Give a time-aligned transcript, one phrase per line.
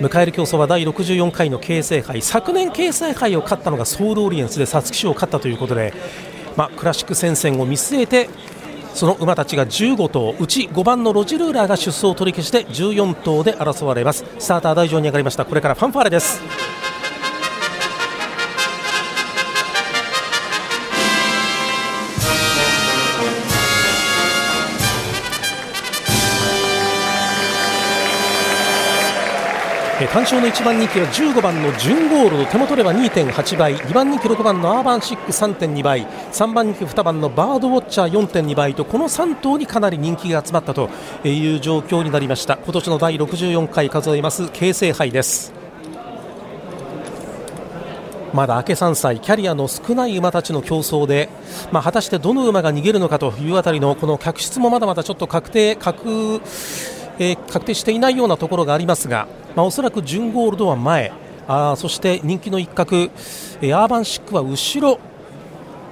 [0.00, 2.20] 迎える競争は第64回の京成杯。
[2.20, 5.94] 昨年京成杯を勝ったのがソウルオリエンスで皐月賞を勝ったということで、
[6.56, 8.28] まあ、クラシック戦線を見据えて
[8.94, 14.24] その馬たちが15頭うち5番のロジルーラーが出走を取り消して14頭で争われます。
[14.38, 15.44] スターター台上に上がりました。
[15.44, 16.55] これからファンファーレです。
[30.04, 40.90] 単勝の1番人気は15番の準ゴールド手元では2.8倍2番人気6番のアーバンシック3.2倍3番人気2番のバードウォッチャー4.2倍とこの3頭にかなり人気が集まったと
[41.24, 42.58] いう状況になりました。
[42.58, 45.54] 今年の第64回数えます京成杯です。
[48.34, 51.30] まだ明け3歳キャリアの少ない馬たちの競争で、
[51.72, 56.42] まあ、果たしてどの馬が逃げるのかというあたりのこの客室もまだまだちょっと確定確
[57.18, 61.12] えー、確定していないようなところがありますが、まあ、おそらく準ゴールドは前。
[61.48, 64.98] あそして人気の一角、えー、アーバンシックは後ろ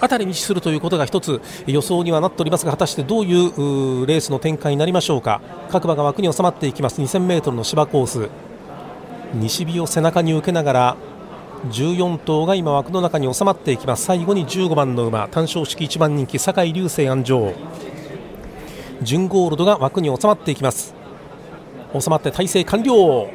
[0.00, 5.40] あたりに位置するということが一つ予想にはなっておりますが果たしてどういうレースの展開になりましょうか。
[5.70, 7.00] 各馬が枠に収まっていきます。
[7.00, 8.28] 2000m の芝コース。
[9.34, 10.96] 西日を背中に受けながら
[11.70, 14.04] 14頭が今枠の中に収まっていきます。
[14.04, 15.28] 最後に15番の馬。
[15.28, 17.54] 単勝式1番人気酒井流星安城。
[19.02, 21.03] 準ゴールドが枠に収まっていきます。
[22.00, 23.28] 収まって体勢完了。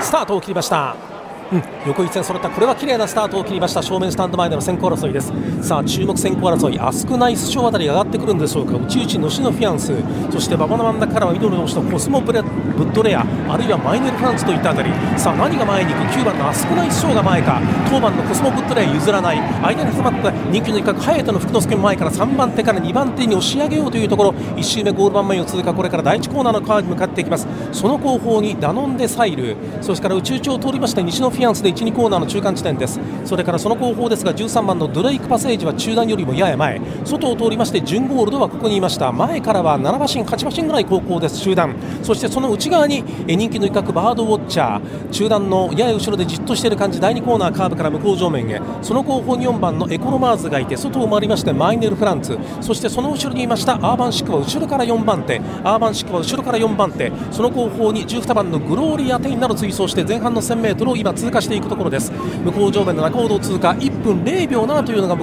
[0.00, 1.09] スタートを切りました。
[1.52, 2.48] うん、横一線揃った。
[2.48, 3.82] これは綺麗なスタートを切りました。
[3.82, 5.32] 正面スタンド前での先行争いです。
[5.66, 6.78] さあ注目先行争い。
[6.78, 8.76] アスクナイス賞あたりが上がってくるんでしょうか。
[8.76, 9.92] 内々のしのフィアンス。
[10.30, 12.48] そして馬場の真ん中からはミドルのコスモブレブ
[12.84, 13.26] ッドレア。
[13.48, 14.90] あるいはマイネルフランスといったあたり。
[15.18, 17.60] さあ何が前に行く？9番のアスクナイス賞が前か。
[17.90, 19.40] 当番のコスモブッドレア譲らない。
[19.40, 24.30] 間に挟まった人気の一角早田の福之助も前から3番手から2番手に押し上げようというところ。
[24.30, 33.00] 1周目ゴール板前を通過これから第1コーナーの川に向かっていきますその後方にダノンデサイルそしてから宇宙町を通りまして西のフィアンスで1、2コーナーの中間地点です。
[33.24, 36.80] それからその後方ですが13番のドレイクパセージは中段よりもやや前。
[37.04, 39.12] 外を通りまして準ゴールドはここにいました。
[39.12, 41.38] 前からは7馬身8馬身ぐらい後方です。
[41.38, 45.10] 集団そしてその内側に人気の一角バードウォッチャー。
[45.10, 47.00] 中段のやや後ろでじっとしている感じ。
[47.00, 48.60] 第2コーナーカーブから向こう上面へ。
[48.82, 52.38] その後方に4番のエコノマーズがいて外を回りましてマイネル・フランツ。
[52.60, 55.40] そしてその後ろにいましたアーバンシックは後ろから4番手。
[55.64, 57.12] アーバンシックは後ろから4番手。
[57.30, 62.10] その後方に12番のグローリア・テインなど追走して前半の 1000m を今通通過していくところです。
[62.44, 65.16] 向こう上面の中ほど通過1分0秒7というのが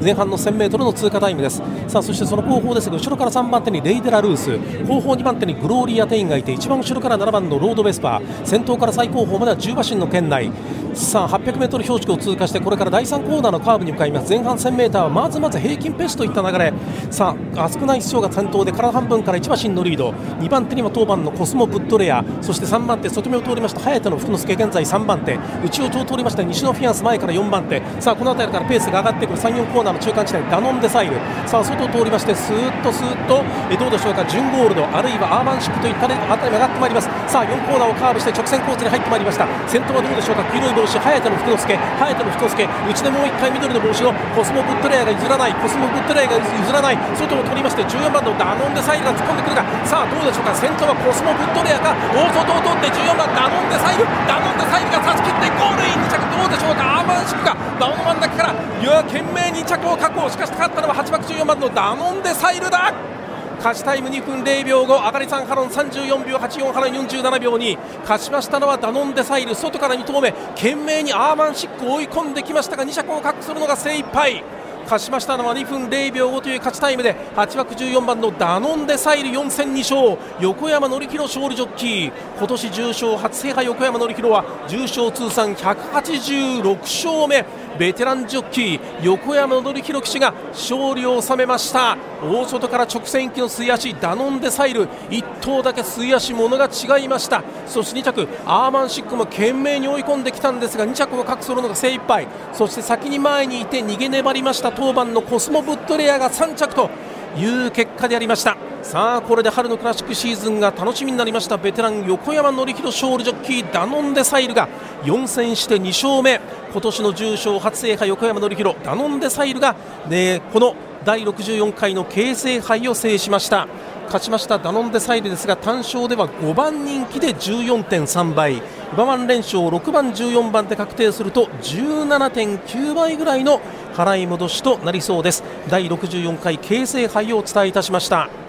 [0.00, 1.60] 前半の 1000m の通過タイムです。
[1.88, 10.52] さあそしてその後方ですが後ろから3番手にレイデラ・ルース後方2番手にグローリア・テインがいて一番後ろから7番のロード・ベスパー先頭から最後方までは10馬身の圏内。
[10.98, 14.28] さあ 800m 標識を通過してこれから第3コーナーのカーブに向かいます。
[14.28, 16.72] 前半 1000m はまずまず平均ペースといった流れ。
[17.10, 20.10] さあアスクナイス賞が先頭で体半分から1馬身のリード。
[20.10, 22.24] 2番手には当番のコスモブッドレア。
[22.42, 25.38] そして3番手外目を通りました早田の福之助現在3番手。
[25.64, 27.80] 内を通りました西のフィアンス前から4番手。
[28.00, 29.38] さあこの辺りからペースが上がってくる。
[29.38, 31.16] 3、4コーナーの中間地点ダノンデサイル。
[31.46, 34.24] さあ外を通りましてスーッとスーッとえどうでしょうか？
[34.26, 34.84] 準ゴールド。
[34.84, 37.08] あるいはアーマンシックといった辺り上がってまいります。
[37.30, 39.46] さあ4コーナーをカーブして直線コースに入ってまいりました。
[39.68, 40.42] 先頭はどうでしょうか？
[40.50, 50.54] 黄色い早田の福之助早田の太助内でもう1回緑の帽子のコスモブッドレアが譲らないコスモブッドレアが譲らない外を取りまして14番のダノンデサイルが突っ込んでくるがさあどうでしょうか？
[50.54, 51.92] 先頭はコスモブッドレアか？
[52.16, 57.00] 大外を通って14番ダノンデサイルダノンデサイルが差し切ってゴールイン！2着どうでしょうか？
[57.00, 60.30] アーマンシックが馬場の真ん中からいや懸命2着を確保。
[60.30, 63.17] しかし勝ったのは8番14番のダノンデサイルだ！
[63.58, 70.32] 勝ちタイム2分0秒後上がり3ハロン34秒84ハロン47秒2勝ちましたのはダノンデサイル外から2投目。
[70.32, 74.57] 懸命にアーマンシックを追い込んできましたが2着を確保するのが精一杯。
[74.88, 80.18] 勝ちましたのは2分0秒5という勝ちタイムで8枠14番のダノンデサイル4戦2勝。
[80.40, 82.12] 横山典弘勝利ジョッキー。
[82.38, 87.44] 今年重賞初制覇横山典弘は重賞通算186勝目。
[87.78, 91.98] ベテランジョッキー横山典弘騎手が勝利を収めました。
[92.22, 94.88] 大外から直線行きの末足ダノンデサイル。
[95.10, 97.44] 1頭だけ末足ものが違いました。
[97.66, 102.26] そして2着アーマンシックも懸命に追い込んできたんですが2着を確保するのが精一杯。
[102.54, 104.72] そして先に前にいて逃げ粘りました。
[104.78, 106.88] 当番のコスモブッドレアが3着と
[107.36, 108.56] いう結果でありました。
[108.80, 111.56] さあこれで春のクラシックシーズンが楽しみになりました。
[111.56, 114.68] ベテラン横山典弘勝利ジョッキーダノンデサイルが
[115.02, 116.40] 4戦して2勝目。
[116.70, 119.74] 今年の重賞初制覇横山典弘ダノンデサイルが、
[120.08, 123.66] ね、この第64回の京成杯を制しました。
[124.06, 128.62] 勝ちましたダノンデサイルですが単勝では5番人気で14.3倍。
[128.92, 133.60] 馬番連勝6番14番で確定すると17.9倍ぐらいの
[133.94, 138.47] 払い戻しとなりそうです第64回京成杯をお伝えいたしました。